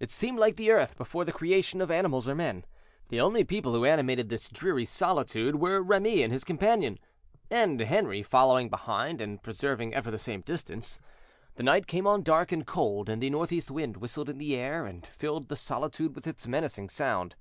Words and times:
It 0.00 0.10
seemed 0.10 0.36
like 0.40 0.56
the 0.56 0.72
earth 0.72 0.96
before 0.98 1.24
the 1.24 1.30
creation 1.30 1.80
of 1.80 1.92
animals 1.92 2.26
or 2.26 2.34
men. 2.34 2.64
The 3.08 3.20
only 3.20 3.44
people 3.44 3.72
who 3.72 3.84
animated 3.84 4.28
this 4.28 4.48
dreary 4.48 4.84
solitude 4.84 5.60
were 5.60 5.80
Remy 5.80 6.24
and 6.24 6.32
his 6.32 6.42
companion, 6.42 6.98
and 7.52 7.80
Henri 7.80 8.24
following 8.24 8.68
behind 8.68 9.20
and 9.20 9.40
preserving 9.40 9.94
ever 9.94 10.10
the 10.10 10.18
same 10.18 10.40
distance. 10.40 10.98
The 11.54 11.62
night 11.62 11.86
came 11.86 12.04
on 12.08 12.24
dark 12.24 12.50
and 12.50 12.66
cold, 12.66 13.08
and 13.08 13.22
the 13.22 13.30
northeast 13.30 13.70
wind 13.70 13.98
whistled 13.98 14.28
in 14.28 14.38
the 14.38 14.56
air, 14.56 14.86
and 14.86 15.06
filled 15.06 15.46
the 15.46 15.54
solitude 15.54 16.16
with 16.16 16.26
its 16.26 16.48
menacing 16.48 16.88
sound. 16.88 17.36